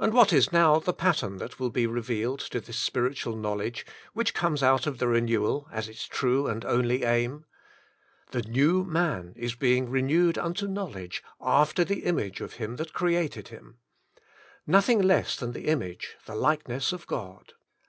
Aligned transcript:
And 0.00 0.12
what 0.12 0.32
is 0.32 0.50
now 0.50 0.80
the 0.80 0.92
pattern 0.92 1.36
that 1.36 1.60
will 1.60 1.70
be 1.70 1.86
re 1.86 2.00
vealed 2.00 2.40
to 2.48 2.58
this 2.60 2.80
spiritual 2.80 3.36
knowledge 3.36 3.86
which 4.12 4.34
comes 4.34 4.60
out 4.60 4.88
of 4.88 4.98
the 4.98 5.06
renewal 5.06 5.68
as 5.70 5.88
its 5.88 6.08
true 6.08 6.48
and 6.48 6.64
only 6.64 7.04
aim? 7.04 7.44
The 8.32 8.42
new 8.42 8.82
man 8.84 9.32
is 9.36 9.54
being 9.54 9.88
renewed 9.88 10.36
unto 10.36 10.66
knowledge, 10.66 11.22
after 11.40 11.84
the 11.84 12.02
Image 12.06 12.40
of 12.40 12.54
Him 12.54 12.74
That 12.74 12.92
Created 12.92 13.46
Him 13.46 13.78
Nothing 14.66 15.00
less 15.00 15.36
than 15.36 15.52
the 15.52 15.68
image, 15.68 16.16
the 16.26 16.34
likeness 16.34 16.92
of 16.92 17.06
God. 17.06 17.52